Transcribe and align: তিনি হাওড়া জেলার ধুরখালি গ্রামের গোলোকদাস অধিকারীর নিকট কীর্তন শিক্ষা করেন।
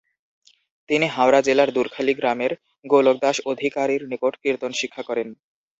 তিনি 0.89 1.05
হাওড়া 1.07 1.39
জেলার 1.47 1.69
ধুরখালি 1.75 2.13
গ্রামের 2.19 2.51
গোলোকদাস 2.85 3.37
অধিকারীর 3.51 4.01
নিকট 4.11 4.33
কীর্তন 4.43 4.71
শিক্ষা 4.79 5.03
করেন। 5.09 5.27